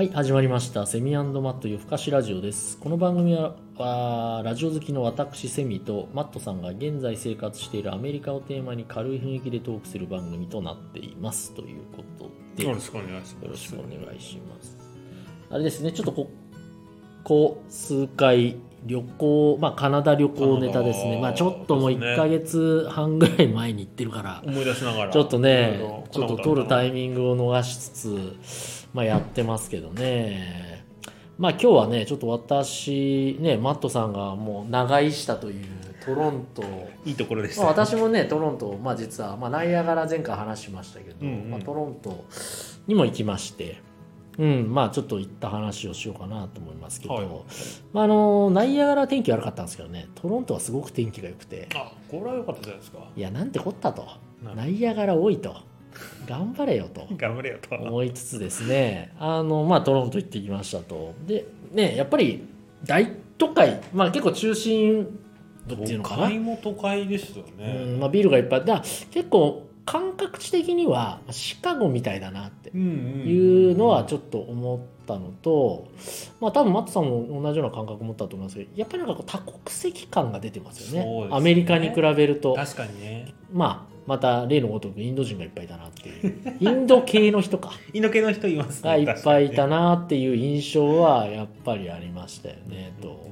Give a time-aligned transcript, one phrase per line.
[0.00, 0.86] はい、始まりました。
[0.86, 2.78] セミマット夜更かしラジオです。
[2.78, 11.52] この番組は、はラジオ好きの私セミとマットさんが現在生活しているアメリカをテーマに軽い雰囲気でトークする番組となっています。
[11.52, 13.44] ということで、よよろしくお願いします。
[13.50, 14.78] ろしくお願いします。
[15.50, 16.30] あれですね、ちょっとこ
[17.22, 21.18] こ数回旅行、まあカナダ旅行ネタですね。
[21.20, 25.12] まあちょっともうですね1ヶ月半ぐらい前に行ってるから、思い出しながら。
[25.12, 30.84] ちょっとねろ、ちょっと撮るタイミミングを逃しつつ、まあ、やってますけどね。
[31.38, 35.64] まあ今日はね、ちょっと私、ね、マットさんがもう長居したという
[36.04, 36.62] トロント、
[37.06, 37.86] いいところでしまあ、た。
[37.86, 42.26] 私もね、トロント、まあ実は、まあナイアガラ前回話しましたけど、うんうんまあ、トロント
[42.86, 43.80] にも行きまして、
[44.40, 47.26] うん、まあちょっと行った話をしようかなと思いますけど、はい
[47.92, 52.98] まああの、ナイアガラは天気悪かったんですけどね、トロントはすごく天気が良くて、あ、これは良かったじゃないですか。
[53.14, 54.06] いや、なんてこったと。
[54.42, 55.54] なナイアガラ多いと。
[56.26, 57.74] 頑張れよと 頑張れよと。
[57.74, 61.14] 思いつつですね、あの、まあ、トロント行ってきましたと。
[61.26, 62.42] で、ね、やっぱり
[62.84, 65.06] 大都会、まあ結構中心
[65.66, 66.22] 部っていうのかな。
[66.22, 67.84] 都会も都会ですようね。
[67.96, 68.64] んまあ、ビルがいっぱい。
[68.64, 75.88] だ結構感覚値的にはシカゴみたいだなっていうのはちょっょっと思ったのと、
[76.40, 81.04] まあ多分マットさんも同じような感覚持ったと思いますけど、やっぱりなんかこう多国籍感が出てますよね。
[81.04, 82.54] ねアメリカに比べると。
[82.54, 83.34] 確かにね。
[83.52, 86.56] まあ、また例のごとくインド人がいっぱいいたなっていう。
[86.60, 87.72] インド系の人か。
[87.92, 88.90] インド系の人いますね。
[88.90, 89.80] がいっぱいいたな。
[89.80, 92.92] なっていう印象はやっぱりありましたよね。
[92.96, 93.30] うんと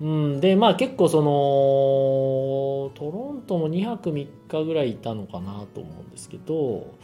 [0.00, 6.94] うん、でまあ結構そのトロントも2泊3日ぐらいいたのかなと思うんですけど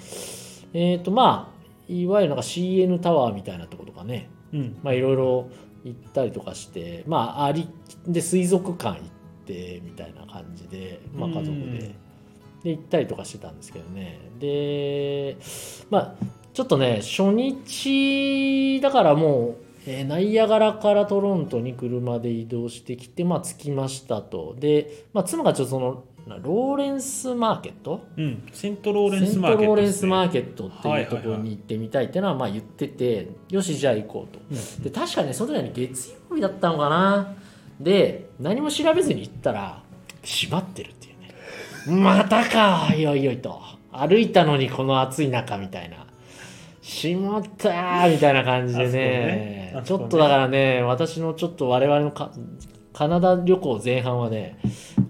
[0.73, 1.56] えっ、とまあ
[1.89, 4.77] いわゆるなんか CN タワーみたいなところとかねうん。
[4.83, 5.49] まあいろいろ
[5.85, 7.69] 行ったりとかしてまああり
[8.07, 9.09] で水族館行っ
[9.47, 11.95] てみたいな感じで、まあ、家族うんで。
[12.65, 15.37] で行ったりとかしてたんですけどねで
[15.89, 16.15] まあ
[16.53, 28.05] ちょっとね初日だからもう、えーナイアガラからトロントに車で移動してきてまあ着きましたとで、まあ、妻がちょっとそのなローレンスマーケット？
[28.17, 28.49] うん。
[28.53, 29.63] セントローレンセンスマーケット。
[29.63, 34.41] トローレンスマーーケットってはいいうところに行ってみたいっていうのはまあ言っててよしじゃあ行こうと。
[34.55, 37.35] ケで確かにねその時はね月曜日だったのかな。
[37.81, 39.83] で何も調べずに行ったら
[40.25, 42.03] 閉まってるっていうね。
[42.03, 43.61] またかいよいよいと。
[43.93, 46.07] 歩いたのにこの暑い中みたいな。
[46.83, 49.73] 閉まったーみたいな感じでね。
[49.77, 50.05] あそこね。
[50.05, 52.33] ちょっとだからね私のちょっと我々のカ
[52.93, 54.59] カナダ旅行前半はね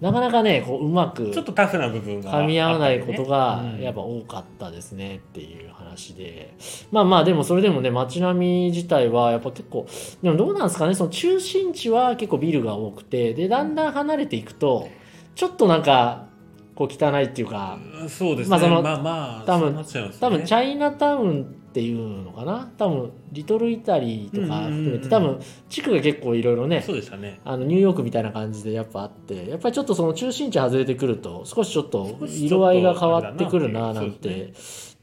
[0.01, 2.31] なかなかねこううまくちょっとタフな部分が。
[2.31, 6.55] 噛み合わないことがうんやっぱ多かったですねっていう話で、
[6.91, 9.87] まあまあでもそれでもね街並み自体はやっぱ結構
[10.21, 14.89] でもどうなんですかねその中心地は結構ビルが多くてでだんだん離れていくと
[15.35, 16.27] ちょっとなんか
[16.75, 18.51] こう汚いっていうかうんそうですね。
[18.51, 19.75] まあそのまあまあ、多分
[20.19, 22.71] 多分チャイナタウンっていうのかな？
[22.75, 25.39] 多分リトルイタリーとか含めて多分
[25.69, 27.39] 地区が結構いろいろねそうでしたね。
[27.45, 34.01] あのニューヨークみたいな感じでやっぱあってやっぱりちょっとその中心地外れてくると少しちょっと色合いが変わってくるなな。
[34.01, 34.53] んて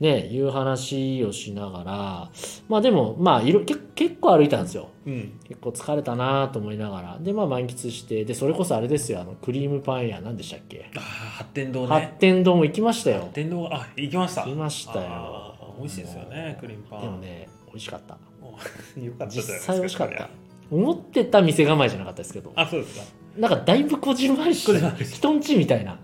[0.01, 0.27] ね。
[0.27, 2.31] いう話をしながら
[2.69, 4.89] まあでもまあいろけ結構歩いたんですよ。
[5.07, 5.39] うん。
[5.45, 7.19] 結構疲れたなと思いながら。
[7.21, 10.91] でまあ満喫してでそれこそあれですよあのクリームパン屋何でしたっけ？
[10.97, 12.17] ああ、発展堂発ね。
[12.19, 13.21] 展堂も行きましたよ。
[13.21, 14.43] 発展堂、あ、行きました。
[14.43, 17.01] 行きましたよ美味しいですよね、クリームパン。
[17.03, 18.15] でもね美味しかった。
[19.01, 20.29] よかった実際美味しかった。
[20.71, 22.53] 思ってた店構えじゃなかったですけど。
[22.57, 23.05] あ、そうですか。
[23.37, 25.99] なんかだいぶこじんまりして人んちみたいな。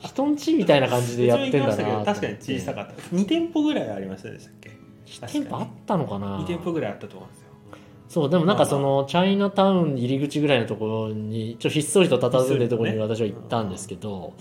[0.00, 2.92] 人んちみたいな感じでやってんだな確かに小さかった。
[3.14, 4.70] 2店舗ぐらいありましたでしたっけ？
[5.26, 7.46] 店舗あったのかな？2店舗ぐらいあったと思うんですよ。
[8.08, 14.32] そうでもなんかそのチャイナタウン入り口ぐらいのところにちょっとひっそりと佇んでるところに私は行ったんですけど、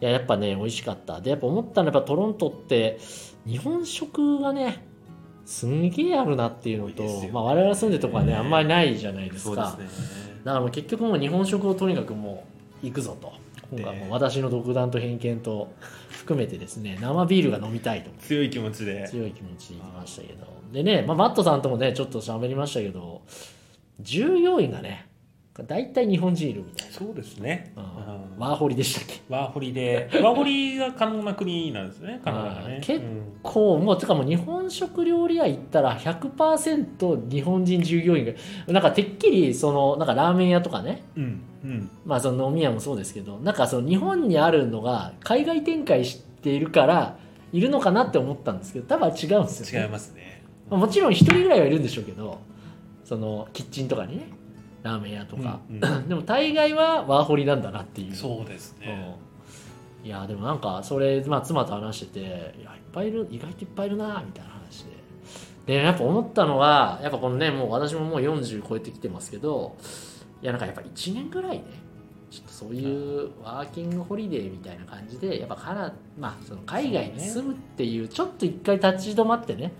[0.00, 1.20] いややっぱね美味しかった。
[1.20, 2.98] でやっぱ思ったのはやっぱトロントって
[3.46, 4.84] 日本食がね
[5.44, 7.30] すんげえあるなっていうのと、ね。
[7.32, 9.76] まあ、我々住んでるとこはねあんまりないじゃないですか。
[9.78, 9.84] ね。
[10.44, 12.44] だからもう結局もう日本食をとにかくも
[12.82, 13.32] う行くぞと。
[13.72, 15.72] 今回もう私の独断と偏見と
[16.10, 18.10] 含めてですね生ビールが飲みたいと。
[18.20, 19.08] 強い気持ちで。
[19.08, 20.46] 強い気持ちで行きましたけど。
[20.72, 23.22] でね、まあ、マットさんともねちょっと喋りましたけど
[24.00, 25.09] 従業員がね
[25.66, 27.72] 大体日本人いるみたいそうですね。
[27.76, 29.20] な、うんワーホリでしたっけ？
[29.28, 32.80] ワーホリで、ワーホリが可能な国なんですね、カナダがね。
[32.82, 38.32] 結うんもうてかもう日本食料理屋行ったら100%日本人従業員が
[38.72, 41.42] なんかてっきりそのなんかラーメン屋とかねうん。
[41.64, 41.90] うん。
[42.06, 47.18] まあその飲み屋もそうですけどなんかその日本にあるのが海外展開しているから
[47.52, 50.42] いるのかなって思ったんですけど多分違うんですよ、ね、違いますね。
[50.70, 52.38] まあもちろん一人ぐらいはいるんでしょうけど
[53.04, 54.28] そのキッチンとかにね
[54.82, 58.14] ラーメン屋とか、うん でも大概はワーホリなんだなっていう。
[58.14, 59.16] そうですね。
[60.02, 60.06] うん。
[60.06, 65.00] いやでもなんかそれ、まあ、妻と話してていやいっぱいいる意外といっぱいいるなみたいな話で。
[65.66, 69.76] でやっぱ思ったのはやっぱこのねもう私ももう40超えてきてますけど
[70.42, 71.64] いやなんかやっぱ1年ぐらいね
[72.30, 79.72] ちょっとそういうワーキングホリデーみたいな感じでやっぱカナ、まあ、その海外に住むっていうちょっと一回立ち止まってね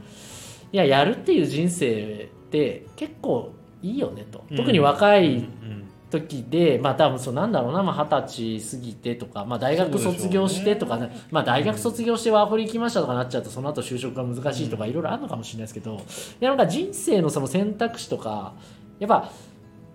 [0.73, 3.52] いややるっていう人生って結構
[3.82, 4.44] いいよねと。
[4.56, 5.81] 特に若いうん
[6.11, 11.06] 時で、まあ多分そうなんだろうな、まあ、20歳過ぎてとか、まあ、大学卒業してとかね。
[11.06, 11.21] ね。
[11.31, 15.99] まあ、大学卒業してワーホリ行きましたとかなっちゃうとその後就職が難しいとかいろいろあるのかもしれないですけどい
[16.44, 18.55] やなんか人生のその選択肢とか
[18.99, 19.31] やっぱ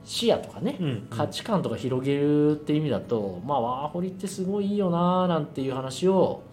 [0.05, 1.07] 視野とかね、うんうん。
[1.09, 6.43] 価値観とか広げるって意味だと、まあ、ワーホリってすごいいいよなーなんていう話を、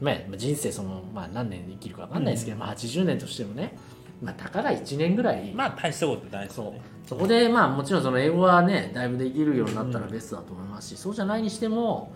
[0.00, 3.76] まあ、人生その、まあ、何年生きるか分かんないですけど、まあ、80年としてもね、
[4.22, 6.52] まあ、たかが1年ぐらい、まあ大したことないね。
[7.06, 12.14] そこでまあもちろんその英語はねだいぶできるようになったらベストだと思いますし、そうじゃないにしても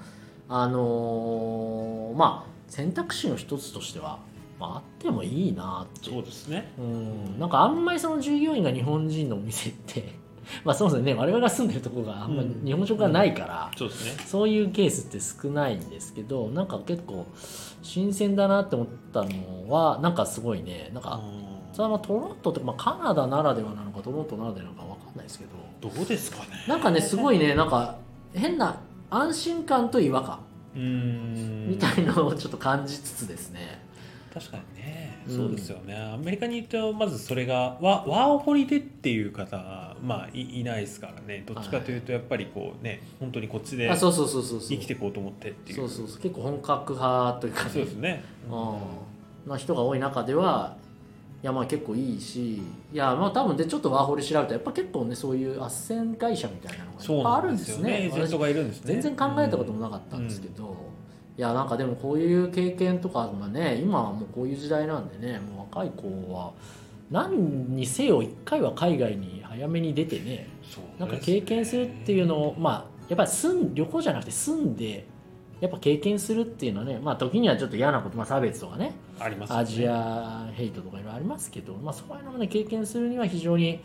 [0.48, 4.18] あのーまあ選択肢の一つとしては、
[4.58, 6.10] まあ、あってもいいなって。
[6.10, 6.72] そうですね。
[6.78, 7.38] うん。
[7.38, 10.14] なんかあんまりその従業員が日本人のお店って
[10.64, 11.14] まあそもそもね。
[11.14, 14.24] 我々が住んでるところがあんまり日本食がないから、そうですね。
[14.24, 17.26] そういうケースって少ないんですけどなんか結構
[17.82, 20.90] 新鮮だなって思ったのはなんかすごいね。
[20.92, 21.20] なんか
[21.76, 25.90] それはまあトロントって、まあ、カナダならではなのかトロントならではなのか分かんないですけど。
[25.90, 26.64] どうですかね。
[26.66, 27.98] なんかねすごいねなんか
[28.34, 28.80] 変な
[29.10, 30.38] 安心感と違和感。
[30.74, 33.82] みたいのをちょっと感じつつですね、
[34.32, 35.36] 確かにね、うん。
[35.36, 35.94] そうですよね。
[35.94, 41.44] アメリカに行ってまずそれがワワーホリでっていう方はまあいいないですからね。
[41.46, 44.68] どっちかというとやっぱりこうね本当にこっちであそうそうそうそうそう。
[44.68, 45.76] 生きていこうと思ってっていう。
[45.76, 46.22] そうそうそう。
[46.22, 47.70] 結構本格派というかね。
[47.70, 48.24] そうですね。
[48.50, 49.50] うん。
[49.50, 50.76] な人が多い中では
[51.42, 52.62] いやまあ結構いいしい
[52.92, 58.10] やまあ多分でちょっとワーホリ調べたらやっぱ結構ねそういう斡旋会社みたいなのがそういっぱいあるんですね。
[58.84, 60.76] 全然考えたこともなかったんですけど、
[61.36, 66.52] いやなんかでもこういう経験とかがね今はもうこういう時代なんでねもう若い子は
[67.10, 75.06] 何にせよ一回は海外に早めに出てねそうなんか経験するっていうのをまあやっぱり住ん旅行じゃなくて住んで
[75.60, 79.62] やっぱ経験するっていうのはねまあ時にはちょっと嫌なこと、まあ、差別とかねありますよね。
[79.62, 83.80] アジアヘイトとかいろいろありますけど、まあ、そういうのをね経験するには非常に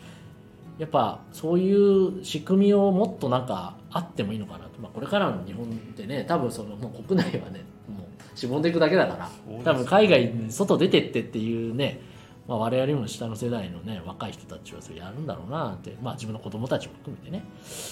[0.78, 9.62] やっぱそういう仕組みをもっとなんかあってもいいのかなと、まあ、これからの日本ってね多分そのもう国内はねもうしぼんでいくだけだからね。
[9.64, 12.00] 多分海外に外出てってっていうね、
[12.48, 17.44] まあ、我々よりも下の世代のね若い人たちはそれやるんだろうなって、まあ、自分の子供たちも含めてね。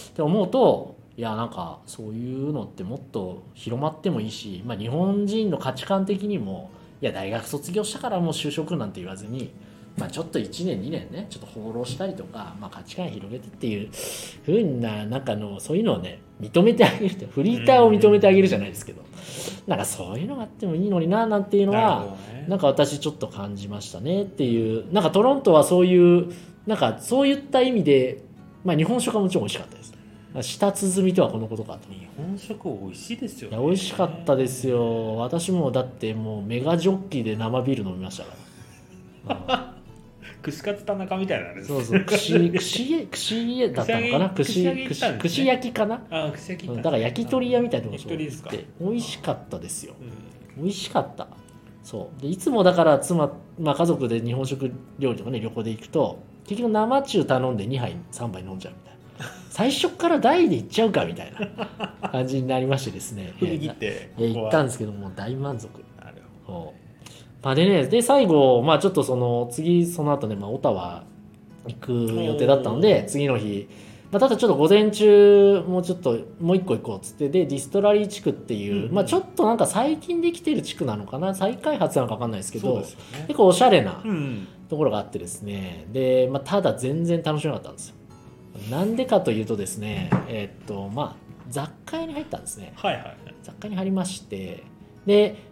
[0.09, 6.71] って思うといやなんかそういうのってもっと広まってもいいし、まあ、日本人の価値観的にも
[7.03, 9.53] いや大学卒業したからもう就職なんて言わずに、
[9.97, 13.91] まあ、ちょっと1年2年ねちょっと放浪したりとか、まあ、価値観広げてっていう
[14.45, 19.10] ふうななんかのそういうのをね認めてあげるってフリーターを認めてあげるじゃないですけど。
[19.71, 22.47] なんかそういうのがあってもいいのにななんていうのはほどね。
[22.49, 26.33] なんか私ちょっと感じましたねっていうなんかトロントはそういう
[26.67, 28.21] なんかそういった意味で、
[28.65, 29.95] まあ、日本食はもちろん美味しかったです。
[30.43, 31.89] 舌鼓みとはこのことかと。
[31.89, 35.15] 日本食美味しいですよいねや美味しかったですよ。
[35.19, 39.75] 私もだってもうメガジョッキで生ビール飲みましたから、
[40.43, 41.69] 串カツ田中みたいなあれうんです。
[41.69, 42.01] そうそう。
[42.05, 44.31] 串 串串だったのかな？
[44.31, 44.89] 串
[45.19, 48.51] 串焼きかな、あ串焼きうんだから焼き鳥屋みたいなとこ焼き鳥ですか？
[48.51, 49.95] 行って美味しかったですよ。
[50.57, 50.63] うん。
[50.65, 51.29] 美味しかった。
[51.83, 52.23] そう。
[52.23, 59.01] でいつもだから妻、まあ、家族で日本食料理とかね旅行で行くと結局生中頼んで2杯3杯飲んじゃうみたいな。
[59.51, 61.33] 最初から大で行っちゃうかみたい
[62.03, 63.33] な感じになりましてですね。
[63.41, 65.69] 振り切ってえー行ったんですけどもう大満足。
[66.03, 66.73] なるそ
[67.43, 71.05] うまあでねで最後まあちょっとその次その後ね、まあ、オタワ
[71.67, 73.69] 行く予定だったので次の日、
[74.11, 81.35] まあ、ただちょっと午前中もうちょっともう一個行こうっつってでディストラリー地区っていう、うんまあ、ちょっとなんか最近できてる地区なのかな？
[81.35, 82.87] 再開発なのか分かんないですけどね。
[83.27, 87.95] 結構おしゃれなうんところがあってですねで、まあ、ただ全然楽しめなかったんですよ。
[88.71, 91.17] なんでかというとですねえーっとまあ
[91.49, 92.73] 雑貨屋に入ったんですね。
[92.77, 93.17] はいはい。
[93.43, 94.65] 雑貨に入りまして
[95.07, 95.50] で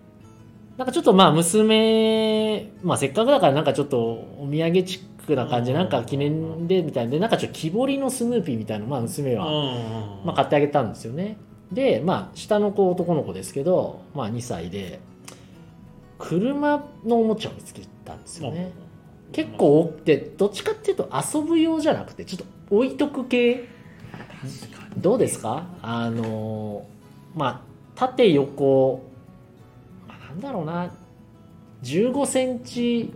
[0.78, 11.37] なんかちょっとまあ娘、まあ、せっかくだからなんかちょっとお土産チックな感じでうんなんか記念でみたいでなんかちょっと木彫りのスヌーピーみたいなのまあ娘は、うんまあ、買ってあげたんですよね。
[11.73, 15.00] でまあ下の子男の子ですけど、まあ、2歳で
[16.18, 18.70] 車のおもちゃを見つけたんですよね。
[19.32, 23.68] 結構多くてどっちかっていうと遊ぶ用じゃなくてちょっと置いとく系。
[24.97, 25.66] どうですか？
[25.82, 26.87] あの
[27.35, 27.61] まあ
[27.97, 29.07] 縦横、まあ、
[30.38, 30.90] なんだろうな。
[31.83, 33.12] 15センチ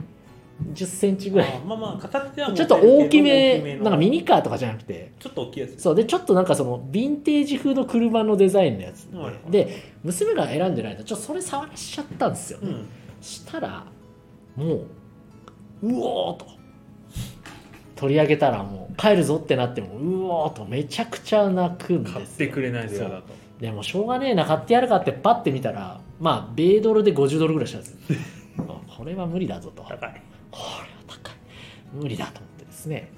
[0.74, 1.52] 10センチぐらい。
[1.56, 5.12] あまあまあ形ではちょっと大きめなんかミニカーとかじゃなくて。
[5.18, 5.94] ちょっと大きいやつそう。
[5.94, 12.88] でちょっとなんかそのヴィンテージ風の車のデザインのやつで,、はいで娘が選んでないとちょっとそれ触らしちゃったんですよ、うん。
[13.20, 13.84] したら
[14.56, 14.86] もう
[15.82, 16.46] うおーと。
[17.96, 20.64] 取り上げたらもう帰るぞってなってもうおーと。
[20.64, 22.18] めちゃくちゃ泣くんですよ。
[22.18, 23.42] 買ってくれないと嫌だと。
[23.60, 27.96] でもしょうがねえな買ってやるかってパッて見たらまあ米ドルで50ドルぐらいしたんです
[28.58, 29.82] あこれは無理だぞと。
[29.82, 30.22] これは高い。
[31.08, 31.34] 高い
[31.92, 33.10] 無理だと思ってですね。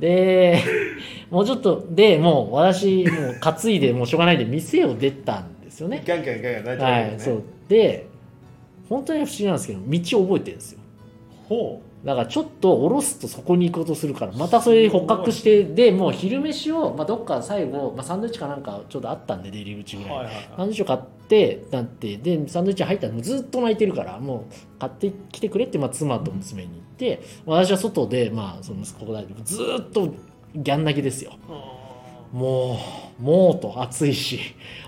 [0.00, 0.60] で
[1.30, 6.02] もうちょっとでもう私もう担いでもうしょうがないんで店を出たんですよね。
[6.04, 7.42] ガンガンガンガン泣いてるはいそう。
[7.68, 8.08] で
[8.88, 10.80] 本当に不思議なんですけど道を覚えてるんですよ。
[11.48, 20.34] ほだからちょっと下ろすとそこに行こうとするからまたそれ捕獲してでもう昼飯を、まあ、どっか最後、まあ、サンドイッチかなんかちょうどあったんで出入り口ぐらい、うはいはい。
[20.34, 30.14] サンはいドイッチを買ってなってでサンドイッチ入ったらもうずっと泣いてるからもう買ってきてくれって、まあ、妻と娘に言って私は外で、まあ、その息子がずっと
[30.54, 31.32] ギャン泣きですよ。
[32.32, 32.78] も
[33.18, 34.38] うもうと暑いし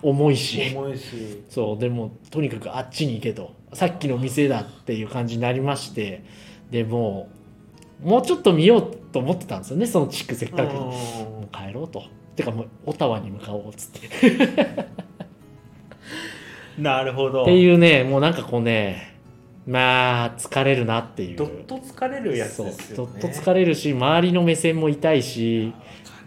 [0.03, 0.75] 重いし。
[0.77, 1.43] 重いし。
[1.49, 3.59] そうでもとにかくあっちに行けと。
[3.73, 6.25] さっきの店だっていう感じになりまして
[6.71, 7.29] でも
[8.03, 10.75] うもうちょっと見ようと思ってたんですよねその地区せっかく。
[10.75, 12.05] もう帰ろうと。
[12.37, 14.29] てかもうオタワに向かおうっつって。
[14.29, 14.87] っ
[16.79, 17.45] なるほど。
[17.45, 19.17] ていうねもうなんかこうね
[19.67, 21.37] まあ疲れるなっていう。
[21.37, 23.13] どっと疲れるやつですよね。
[23.13, 25.73] どっと疲れるし周りの目線も痛いし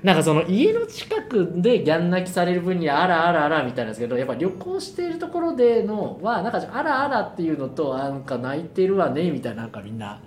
[0.03, 10.19] なんかその家の近くでギャン泣きされる分にはあらあらあらみたいなんですけどやっぱ旅行しているところでのはなんかあらあらっていうのとあなんか泣いてるわねみたいななんかみんな。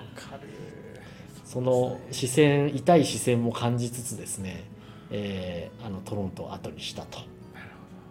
[1.45, 4.65] その視線痛い視線も感じつつですね、
[5.11, 7.19] えーあのトロントを後にしたと、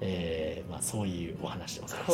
[0.01, 2.09] えーまあ、そういうお話でございま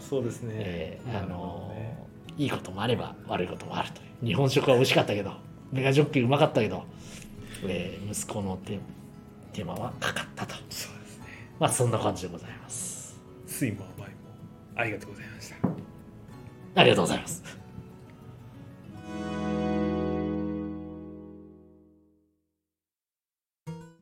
[0.00, 0.08] す。
[0.08, 2.04] そうですね、えーあのどね。
[2.38, 4.26] いいこともあれば悪いこともあるという。
[4.26, 5.32] 日本食は美味しかったけど
[5.70, 6.84] メガジョッキうまかったけど、
[7.66, 8.78] えー息子の手
[9.52, 10.54] 手間はかかったと。
[10.70, 11.24] そうですね。
[11.58, 13.20] まあそんな感じでございます。
[13.46, 14.14] 睡魔前も
[14.76, 15.56] ありがとうございました。
[16.76, 17.59] ありがとうございます